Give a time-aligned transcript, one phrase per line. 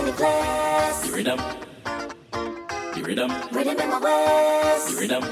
[0.00, 1.00] in the place.
[1.06, 1.40] The rhythm.
[2.94, 3.30] The rhythm.
[3.52, 4.86] Rhythm in my waist.
[4.88, 5.24] The rhythm.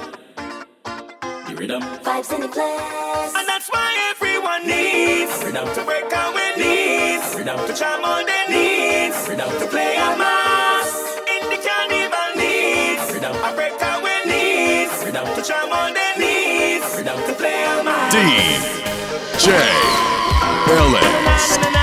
[1.48, 1.82] The rhythm.
[2.04, 3.34] Vibes in the class.
[3.38, 9.16] And that's why everyone needs rhythm to break our needs, to charm on their needs,
[9.28, 10.90] Rhythm to play a mass
[11.34, 13.04] in the carnival needs.
[13.46, 14.94] I break our needs,
[15.36, 18.12] to charm on their needs, Rhythm to play a mass.
[18.12, 19.48] DJ
[20.76, 21.77] Ellis.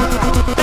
[0.00, 0.59] When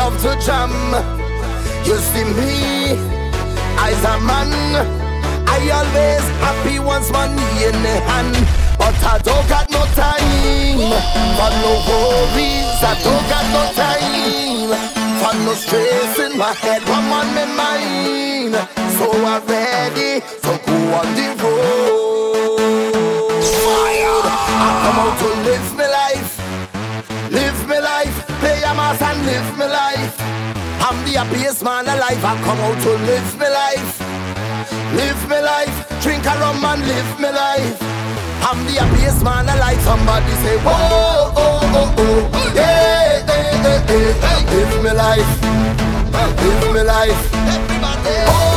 [0.00, 0.72] love to jam.
[1.84, 2.54] You see me
[3.86, 4.50] as a man,
[5.54, 8.36] I always happy once money in the hand.
[8.80, 10.80] But I don't got no time
[11.36, 12.80] for no worries.
[12.90, 14.70] I don't got no time
[15.20, 16.82] for no stress in my head.
[16.88, 18.54] One on my mind,
[18.96, 20.12] so I'm ready
[20.44, 22.00] to go on the road.
[24.62, 25.99] I come out to live my life,
[28.78, 30.14] a and live my life.
[30.82, 32.24] I'm the happiest man alive.
[32.24, 34.00] I come out to live my life,
[34.94, 37.78] live my life, drink a rum and live my life.
[38.42, 39.80] I'm the happiest man alive.
[39.82, 44.50] Somebody say, whoa, oh, oh, oh, yeah, yeah, yeah, yeah.
[44.50, 45.32] live my life,
[46.12, 47.20] live my life.
[47.32, 48.49] Oh, oh,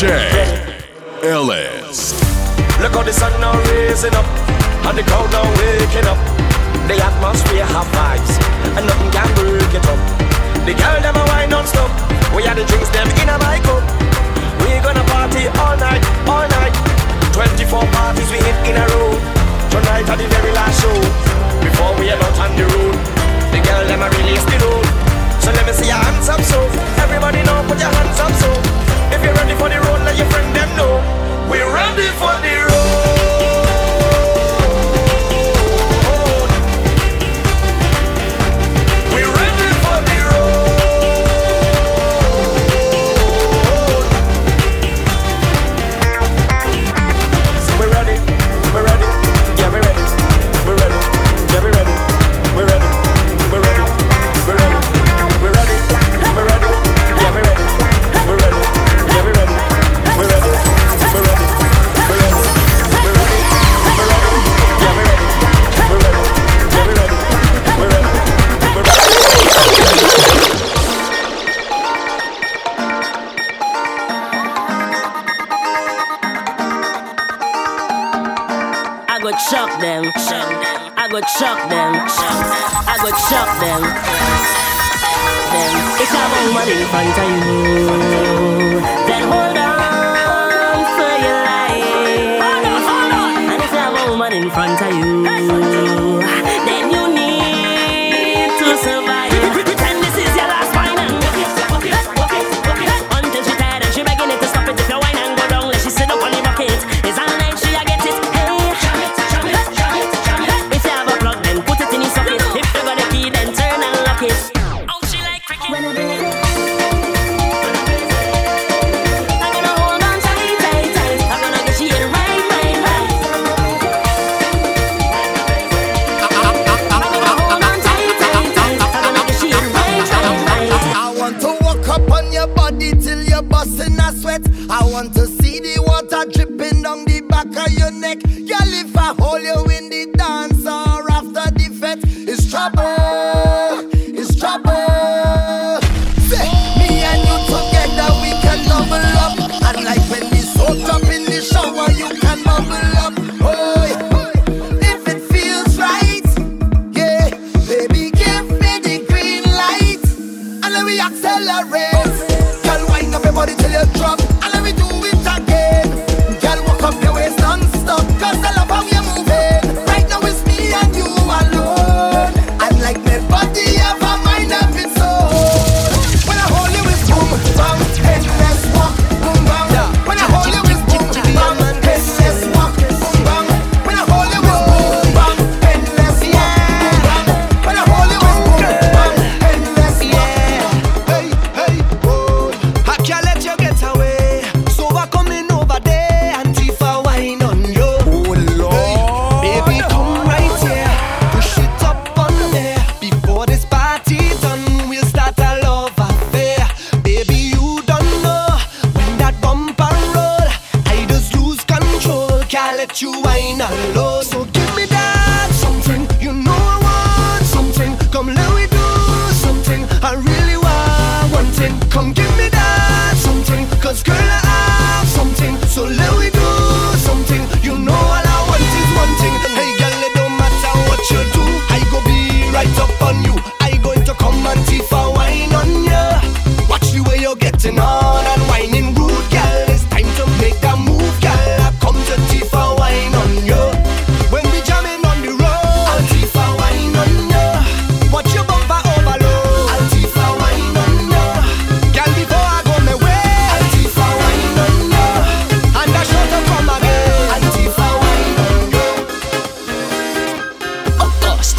[0.00, 0.16] DJ
[1.28, 2.16] Ellis.
[2.80, 4.24] Look how the sun now raising up,
[4.88, 6.16] and the crowd now waking up.
[6.88, 8.32] The atmosphere have vibes,
[8.80, 10.00] and nothing can break it up.
[10.64, 11.92] The girl them a wine non-stop.
[12.32, 13.84] We had the drinks them in a my cup.
[14.64, 16.72] We gonna party all night, all night.
[17.36, 19.12] 24 parties we hit in a row.
[19.68, 20.96] Tonight are the very last show.
[21.60, 22.96] Before we are out on the road,
[23.52, 24.86] the girl them a release the road.
[25.44, 26.56] So let me see your hands up, so
[27.04, 28.48] everybody know put your hands up, so
[29.12, 30.94] if you're ready for the road, let your friend them know.
[31.50, 31.99] We're ready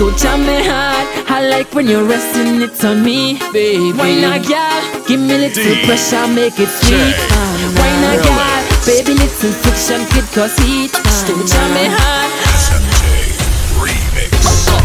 [0.02, 1.06] So jam me hard.
[1.30, 3.94] I like when you're resting it on me, baby.
[3.94, 4.82] Why not, girl?
[5.06, 7.14] Give me little D- pressure, make it sweet.
[7.30, 8.58] Uh, why not, girl?
[8.82, 10.90] Baby, little friction could cause heat.
[10.90, 12.34] Uh, so jam me hard.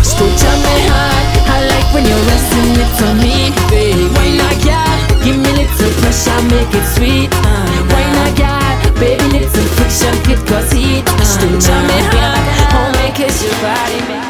[0.05, 1.25] So jam me hard.
[1.49, 4.13] I like when you're resting it on me, baby.
[4.21, 5.01] Why not, girl?
[5.25, 7.33] Give me little pressure, make it sweet.
[7.33, 9.01] Uh, why not, girl?
[9.01, 11.09] Baby, little friction could cause heat.
[11.09, 12.45] Uh, so jam me hard.
[12.77, 14.26] Oh, make it your body, man.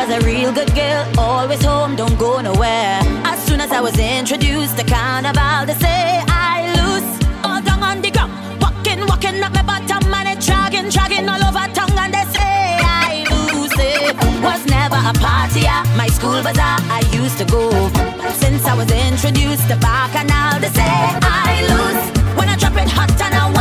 [0.00, 3.00] Was a real good girl, always home, don't go nowhere.
[3.22, 7.04] As soon as I was introduced to carnival, they say I lose
[7.44, 8.32] all down on the ground.
[8.62, 12.80] Walking, walking up my bottom, and it dragging, dragging all over tongue, and they say
[12.80, 14.16] I lose it.
[14.42, 17.68] Was never a party at my school bazaar I used to go.
[17.92, 22.88] But since I was introduced to bacchanal, they say I lose when I drop it
[22.88, 23.59] hot and I.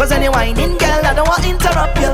[0.00, 2.08] Cause any whining girl, I don't want to interrupt you.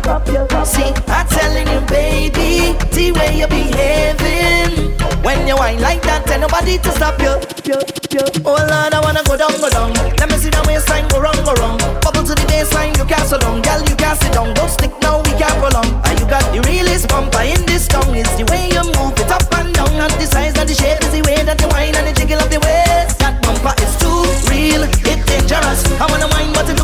[0.66, 4.90] See, I'm telling you, baby, the way you're behaving.
[5.22, 7.38] When you whine like that, tell nobody to stop you.
[8.42, 9.94] Oh Lord, I wanna go down, go down.
[10.18, 11.78] Let me see the waistline go wrong, go wrong.
[12.02, 14.50] Bubble to the baseline, you can't so down, girl, you can't sit down.
[14.58, 15.86] Don't stick now, we can't prolong.
[16.02, 18.10] Ah, you got the realest bumper in this town.
[18.18, 20.98] It's the way you move it up and down, and the size and the shape
[21.06, 23.22] is the way that you whine and the jiggle of the waist.
[23.22, 25.86] That bumper is too real, it's dangerous.
[26.02, 26.82] I wanna whine, but it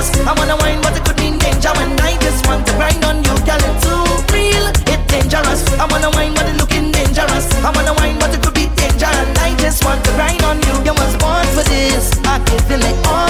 [0.00, 0.26] dangerous.
[0.26, 1.70] I wanna wine, but it could mean danger.
[1.76, 4.66] When I just want to grind on you, girl, it's too real.
[4.88, 5.62] It's dangerous.
[5.78, 7.46] I wanna wine, but it looking dangerous.
[7.64, 9.06] I wanna wine, but it could be danger.
[9.06, 10.74] And I just want to grind on you.
[10.84, 12.12] You was born for this.
[12.24, 13.29] I give it all.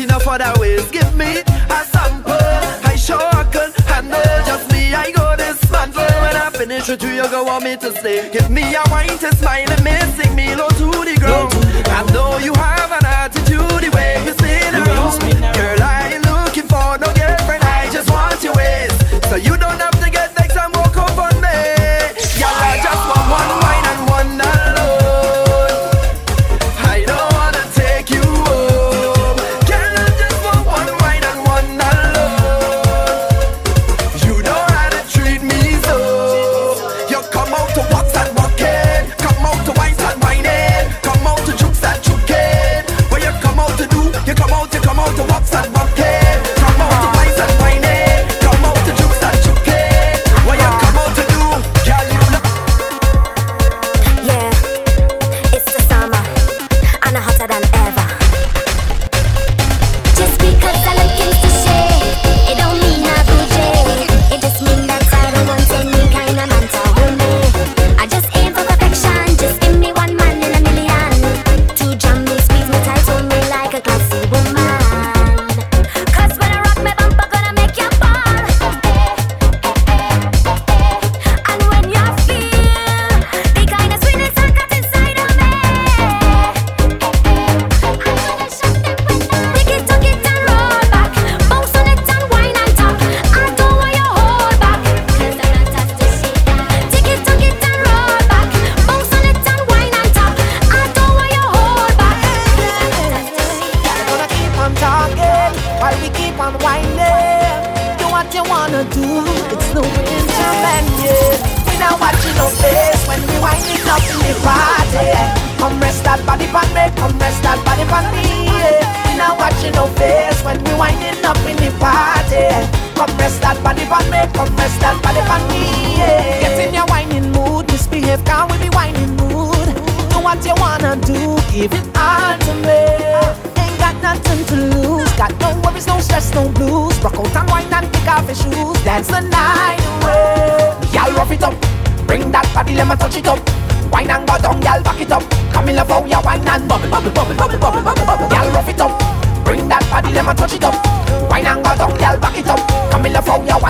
[0.00, 0.90] enough other ways.
[0.90, 1.42] Give me
[1.78, 2.32] a sample.
[2.92, 4.94] I sure can handle just me.
[4.94, 6.02] I go dismantle.
[6.24, 8.30] When I finish with you, you go want me to stay.
[8.32, 10.00] Give me a wine to smile and me
[10.34, 11.52] me low to the ground.
[11.98, 14.39] I know you have an attitude the way you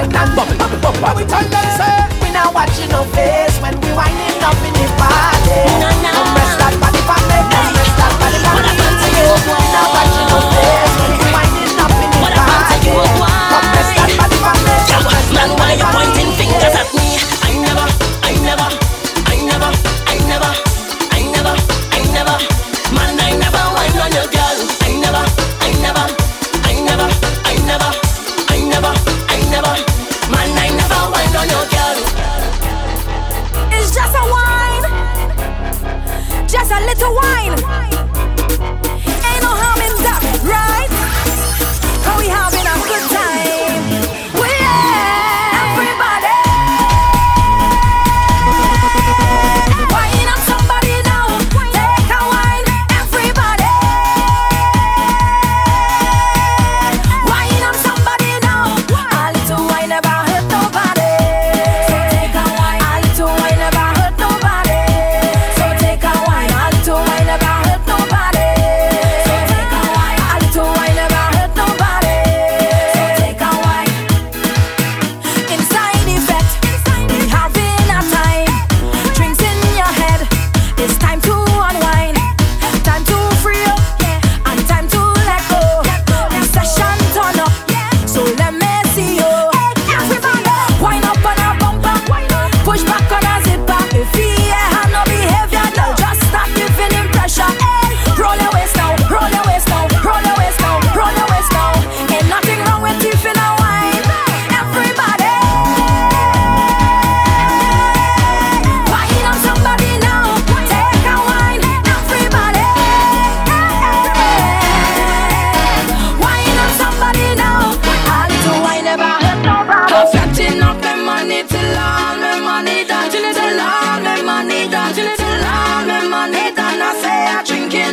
[0.01, 1.17] wine and bubble, bubble, bubble.
[1.17, 4.95] We turn them say we not watching no face when we whining up in the
[4.99, 5.30] bar.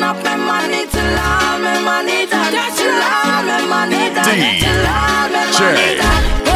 [0.08, 5.32] up my money to love, my money down to love, my money down to love,
[5.32, 6.47] my money down.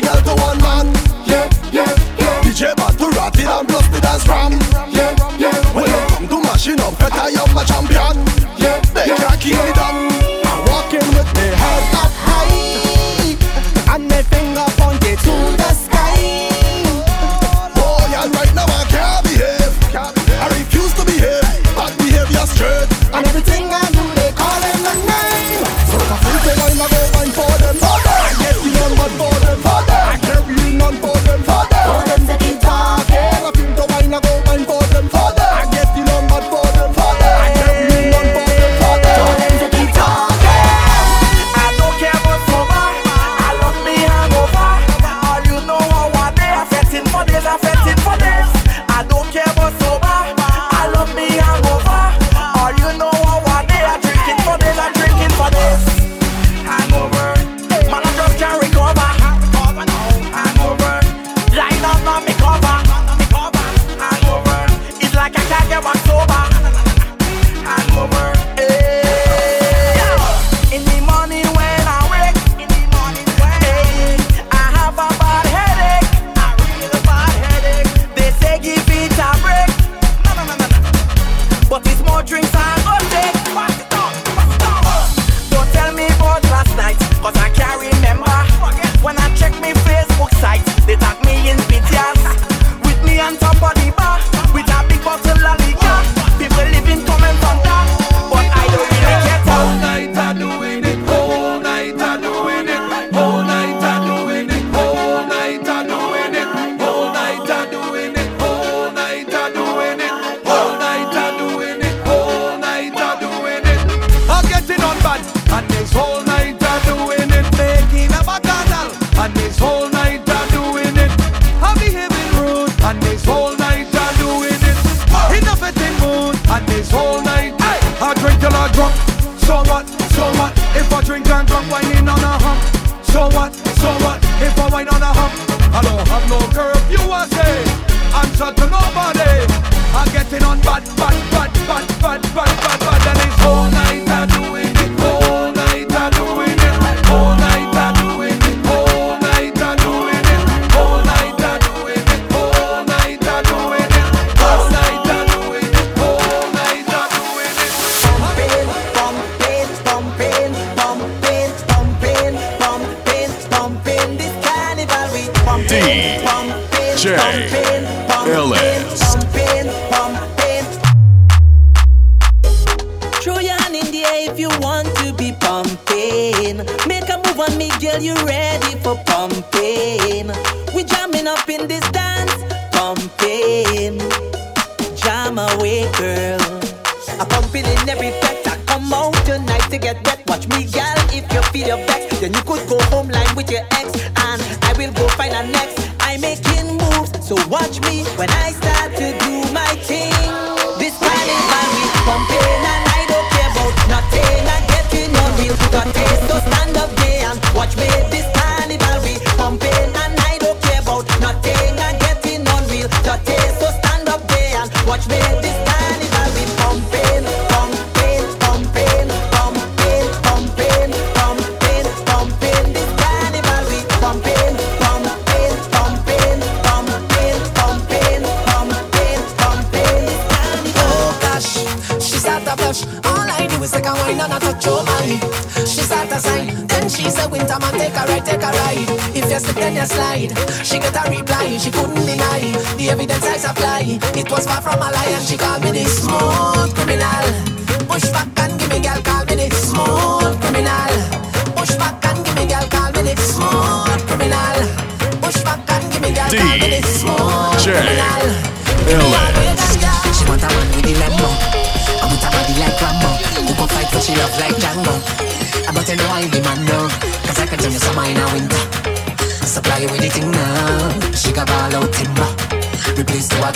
[0.00, 0.55] the girl to one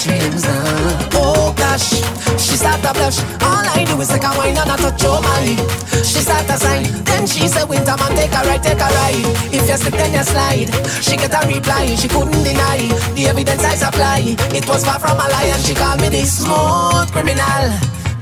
[0.01, 1.11] dreams now.
[1.13, 2.01] Oh gosh,
[2.41, 3.21] she start to blush.
[3.45, 5.57] All I do is take a wine and I touch your body.
[6.01, 9.29] She start to sign, then she said, Winter man, take a ride, take a ride.
[9.53, 10.71] If you slip, then you slide.
[11.05, 12.81] She get a reply, she couldn't deny
[13.13, 14.37] the evidence I supply.
[14.57, 17.69] It was far from a lie, and she called me the smooth criminal.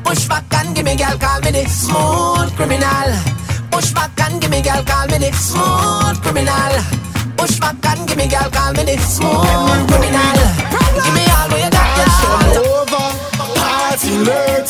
[0.03, 3.09] Push back and give me girl, call me the smooth criminal.
[3.71, 6.75] Push back and give me girl, call me the smooth criminal.
[7.39, 10.39] Push back and give me girl, call me the smooth criminal.
[11.05, 11.28] Give me
[12.21, 13.07] Turn over,
[13.59, 14.67] party nerd.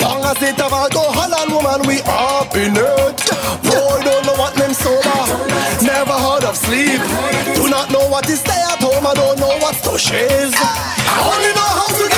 [0.00, 3.18] Long as it have alcohol and woman, we up in it.
[3.64, 5.20] Boy, don't know what name sober.
[5.82, 7.00] Never heard of sleep.
[7.56, 9.06] Do not know what is stay at home.
[9.06, 10.52] I don't know what's to shiz.
[10.54, 12.11] I only know how to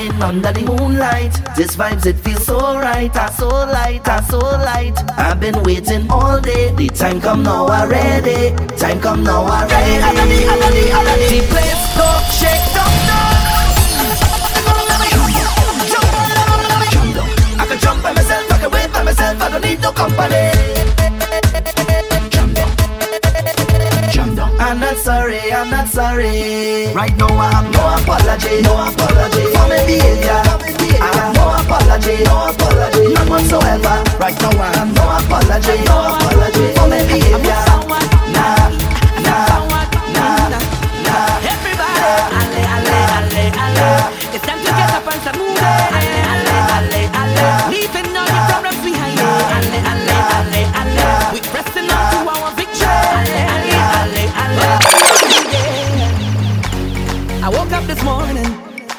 [0.00, 1.32] night, whining under the moonlight.
[1.56, 4.96] This vibes, it feels so right, ah so light, ah so light.
[5.18, 8.54] I've been waiting all day, the time come now already.
[8.76, 10.00] Time come now already.
[11.28, 12.90] The place go shake down
[17.58, 21.49] I can jump by myself, I can wait by myself, I don't need no company.
[24.60, 26.92] I'm not sorry, I'm not sorry.
[26.92, 30.42] Right now I have no apology, no apology for my behavior.
[31.00, 33.96] I have no apology, no apology, none whatsoever.
[34.20, 37.62] Right now I have no apology, no apology for my behavior.
[38.36, 38.68] Nah,
[39.24, 39.64] nah,
[40.12, 40.48] nah,
[41.08, 41.48] nah.
[41.52, 42.04] Everybody,
[42.38, 43.88] alle, alle, alle, alle.
[44.34, 45.99] It's time to get up and start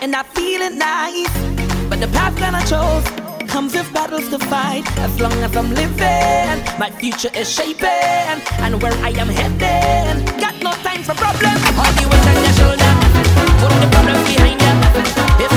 [0.01, 1.31] and I feel it nice,
[1.87, 3.05] but the path that I chose
[3.47, 4.85] comes with battles to fight.
[4.97, 7.87] As long as I'm living, my future is shaping,
[8.65, 11.61] and where I am heading, got no time for problems.
[11.77, 12.93] All the weight on your shoulder,
[13.61, 14.73] put the problems behind you.
[15.45, 15.51] If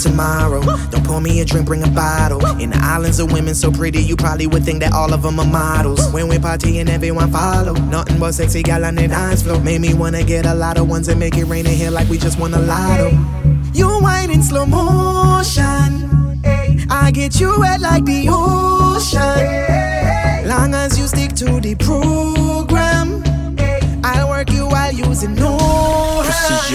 [0.00, 0.62] tomorrow.
[0.90, 2.44] Don't pour me a drink, bring a bottle.
[2.60, 5.38] In the islands of women so pretty, you probably would think that all of them
[5.38, 6.10] are models.
[6.12, 9.60] When we party and everyone follow, nothing but sexy gal on the dance floor.
[9.60, 12.08] Made me wanna get a lot of ones and make it rain in here like
[12.08, 13.10] we just won a lotto.
[13.72, 16.10] You whine in slow motion.
[16.90, 19.90] I get you wet like the ocean.
[20.48, 22.49] Long as you stick to the I'll
[24.92, 26.70] you using no hand.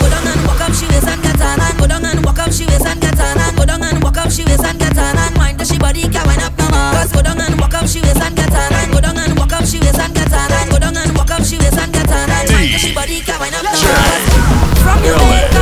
[0.00, 2.38] Go down and walk up she waist and get on and go down and walk
[2.38, 4.78] up she waist and get on and go down and walk up she waist and
[4.78, 6.92] get on and wind the she body can wind up no more.
[6.92, 9.38] Cause go down and walk up she waist and get on and go down and
[9.38, 11.78] walk up she waist and get on and go down and walk up she waist
[11.78, 14.74] and get on and wind the she body can wind up no more.
[14.82, 15.53] From your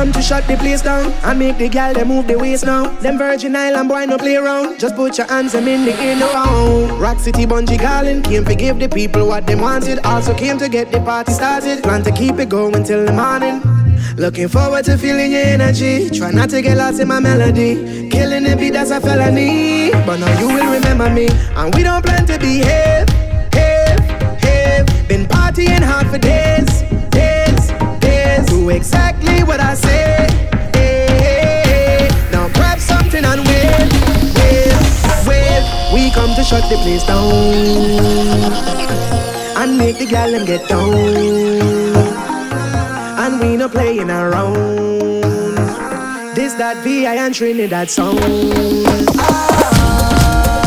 [0.00, 2.84] come to shut the place down and make the gal they move the waist now.
[3.00, 4.80] Them Virgin Island boy no play around.
[4.80, 6.96] Just put your hands them in the air now.
[6.96, 9.98] Rock City Bungee Garland came to give the people what they wanted.
[10.06, 11.82] Also came to get the party started.
[11.82, 13.60] Plan to keep it going till the morning.
[14.16, 16.08] Looking forward to feeling your energy.
[16.08, 18.08] Try not to get lost in my melody.
[18.08, 19.90] Killing the beat that's a felony.
[20.06, 21.28] But now you will remember me.
[21.56, 23.06] And we don't plan to behave,
[23.52, 24.00] have,
[24.40, 25.08] have.
[25.08, 26.69] Been partying hard for days,
[36.50, 37.30] shut the place down
[39.56, 40.92] and make the gal them get down.
[43.22, 44.56] And we no playing around.
[46.34, 48.18] This that VI and Trinidad sound.
[49.16, 50.59] Ah.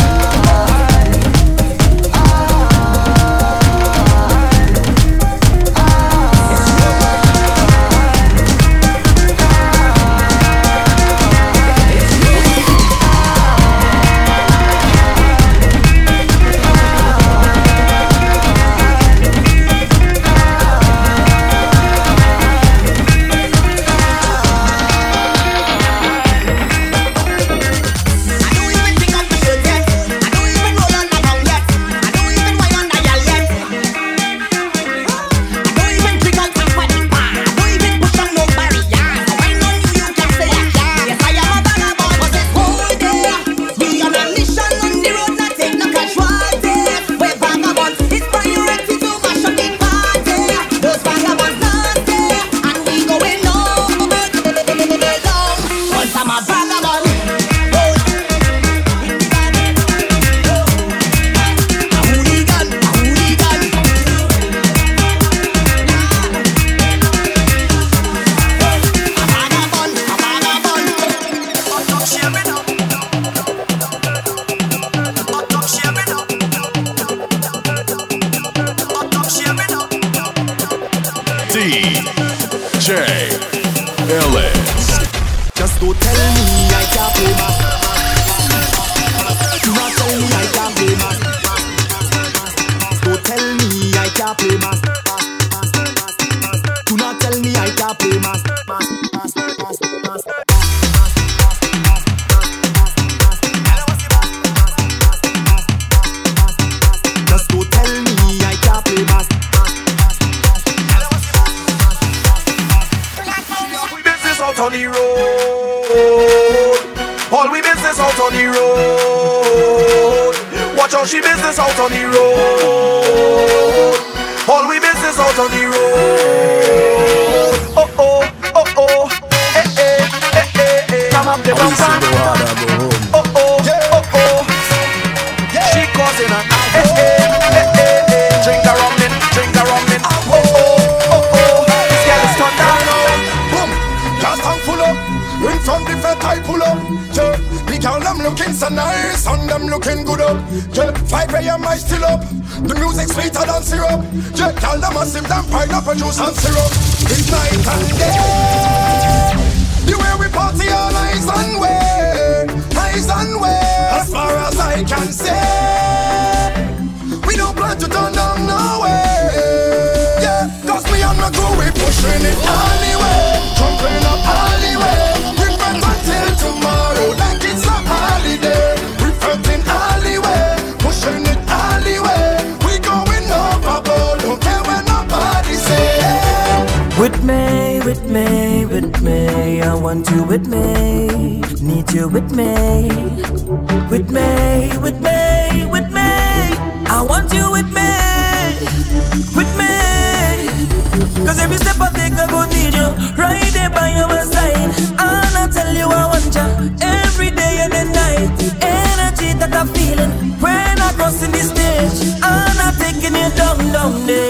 [213.84, 214.23] around it.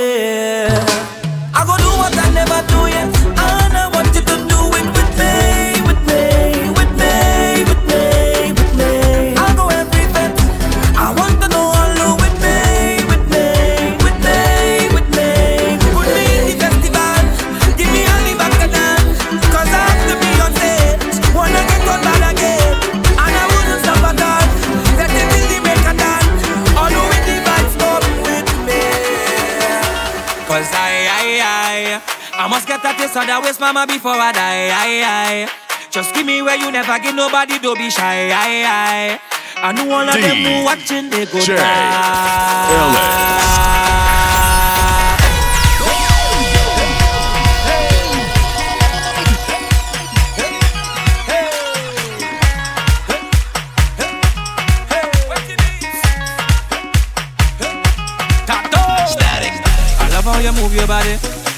[33.73, 34.69] mama before I die.
[34.69, 35.49] Aye, aye.
[35.89, 38.29] Just give me where you never give nobody, don't be shy.
[38.31, 39.19] Aye, aye.
[39.57, 41.57] I know all of D- them who watching, they go J-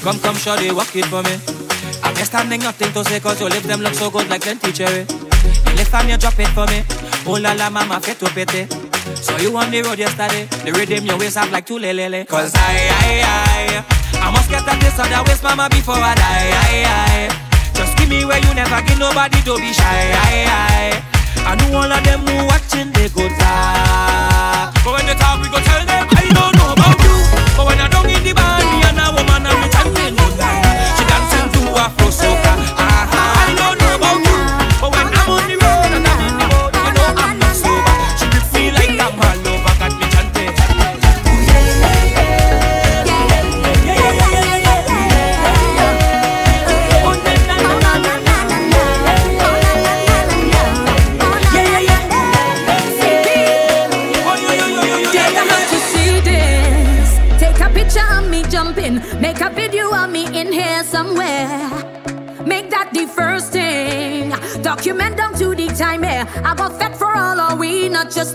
[0.02, 1.55] Come, come, shawty, walk it for me
[2.26, 4.58] standing time, make nothing to say, cause your lips them look so good like them
[4.58, 4.84] teacher.
[4.84, 5.06] Eh?
[5.76, 6.82] Next time, you drop it for me.
[7.26, 8.66] Oh la la, mama, fit to pity.
[9.22, 12.26] So you on the road yesterday, the rhythm your waist have like two lelele.
[12.26, 16.50] Cause I, I, I, I must get that this other waist, mama, before I die.
[16.50, 19.86] I, I, just give me where you never give nobody, don't be shy.
[19.86, 21.06] I, I,
[21.46, 24.74] I know all of them who watching, they go talk.
[24.82, 27.16] But when they talk, we go tell them, I don't know about you.
[27.54, 28.65] But when I don't in the band,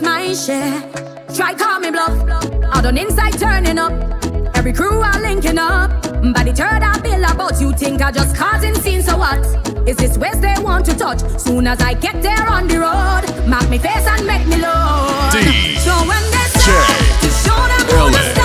[0.02, 0.82] my share.
[1.34, 2.12] Try call me bluff.
[2.74, 3.92] Out done inside turning up.
[4.56, 5.90] Every crew are linking up.
[6.34, 9.40] By the third I feel about you think I just causing scenes so what?
[9.88, 11.22] Is this waste they want to touch?
[11.40, 15.08] Soon as I get there on the road, mark me face and make me low.
[15.86, 16.42] So when they
[17.22, 18.41] to show them who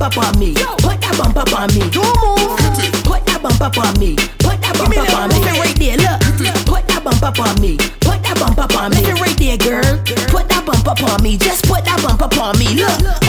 [0.00, 0.54] bump up on me.
[0.54, 1.84] Put that bump up on me.
[1.90, 3.04] Don't move.
[3.04, 4.16] Put that bump up on me.
[4.40, 5.36] Put that bump up on me.
[5.36, 6.64] Listen right there, look.
[6.64, 7.76] Put that bump up on me.
[8.00, 9.04] Put that bump up on me.
[9.04, 9.98] it right there, girl.
[10.32, 11.36] Put that bump up on me.
[11.36, 12.80] Just put that bump up on me.
[12.80, 13.19] Look.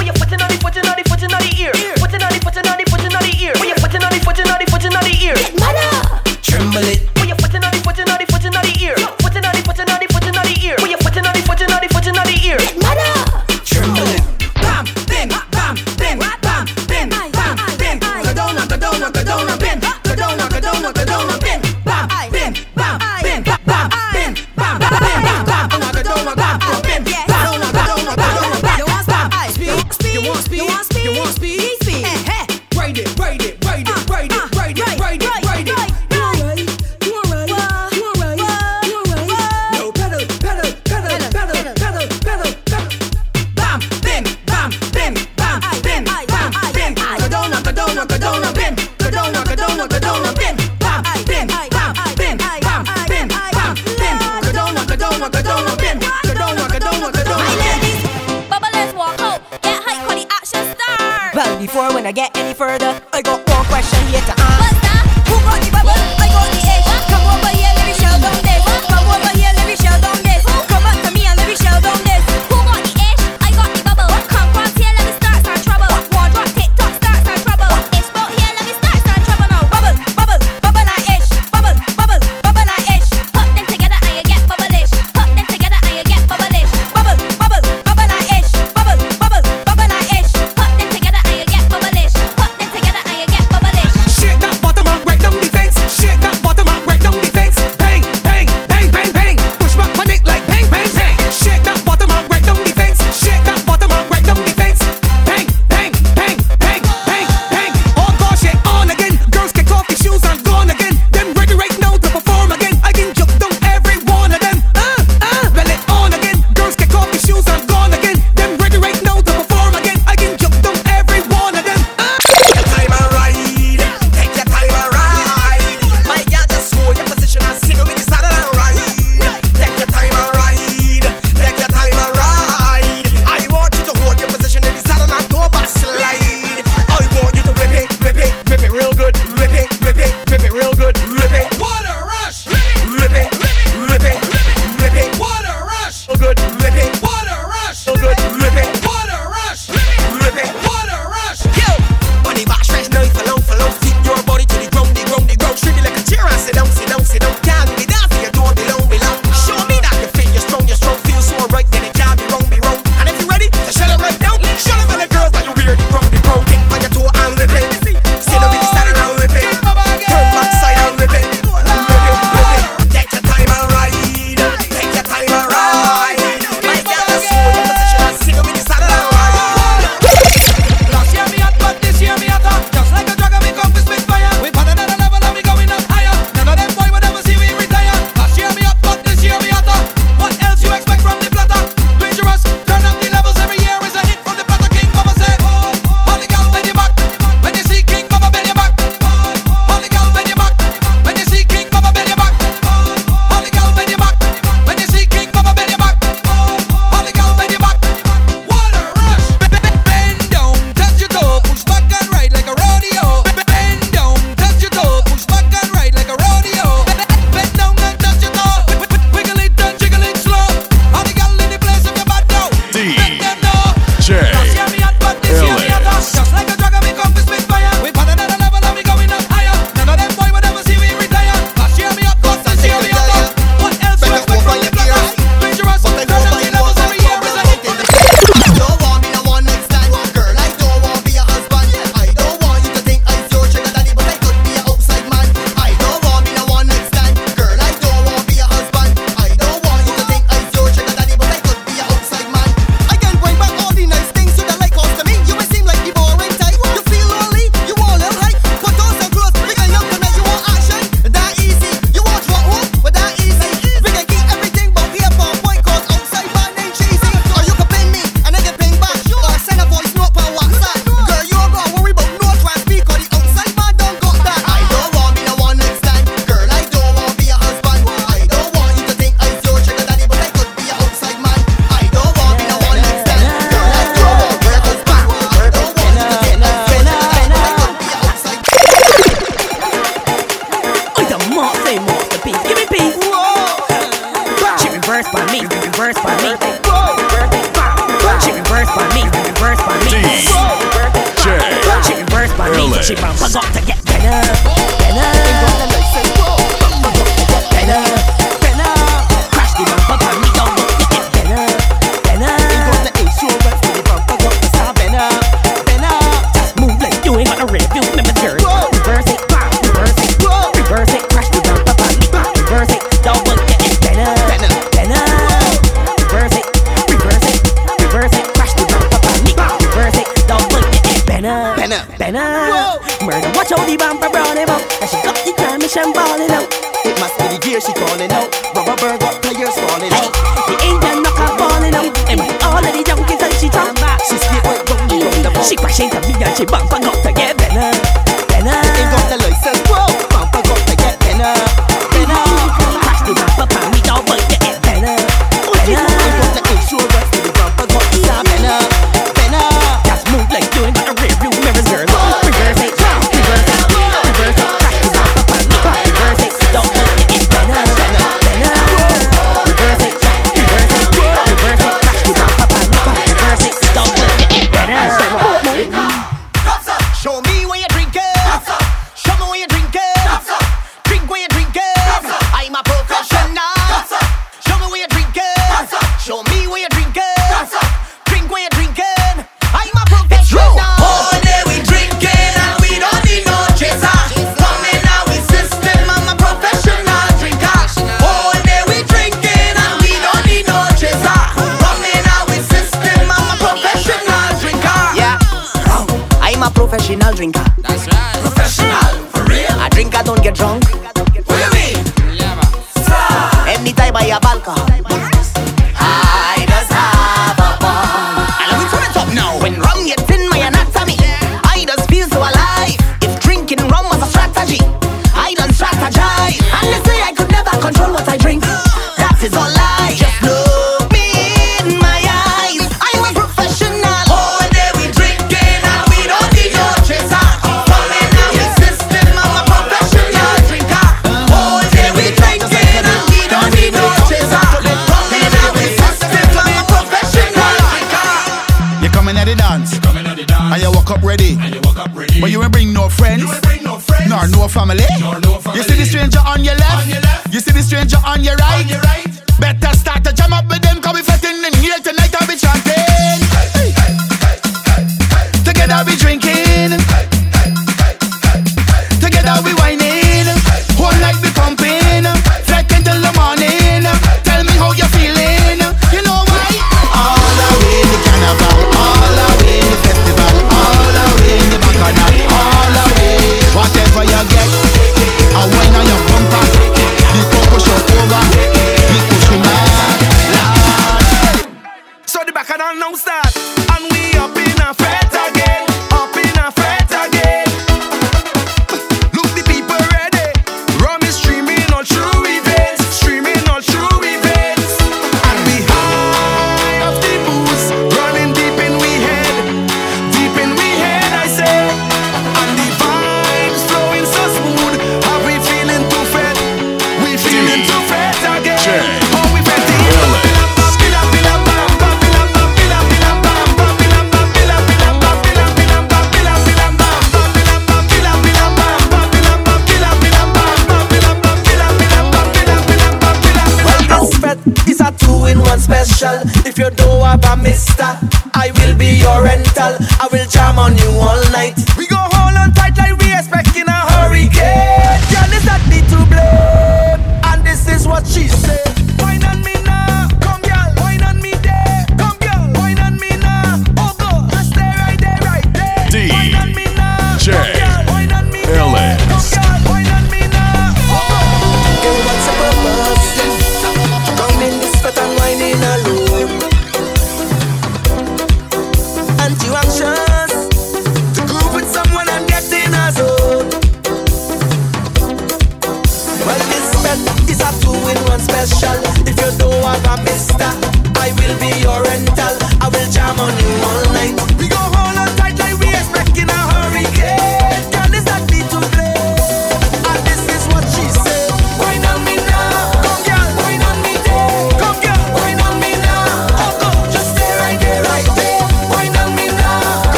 [346.42, 346.81] Into me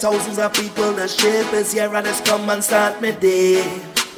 [0.00, 3.62] thousands of people that shape is here and just come and start me day.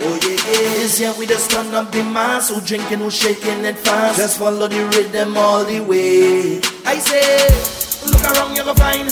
[0.02, 0.74] Oh yeah, yeah.
[0.76, 2.50] This year we just turn up the mass.
[2.50, 4.18] Who drinking, who shaking it fast.
[4.18, 6.60] Just follow the rhythm all the way.
[6.86, 7.48] I say,
[8.10, 9.10] look around, you go find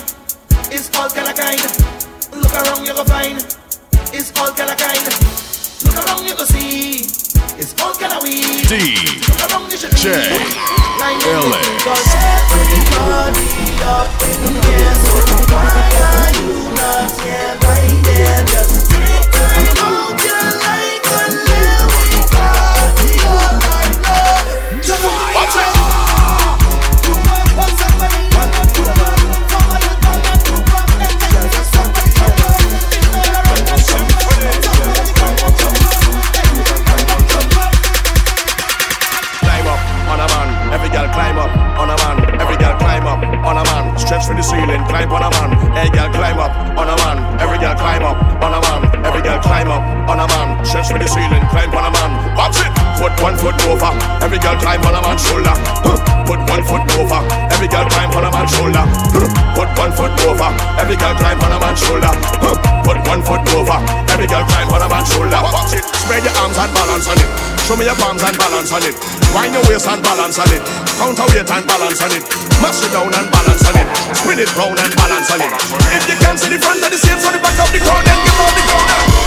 [67.68, 68.96] Show me your palms and balance on it.
[69.36, 70.64] Wind your waist and balance on it.
[70.96, 72.24] Count your and balance on it.
[72.64, 73.88] Mash it down and balance on it.
[74.16, 75.52] Spin it round and balance on it.
[75.92, 78.06] If you can see the front of the seats on the back of the crowd,
[78.08, 79.17] then get out the corner.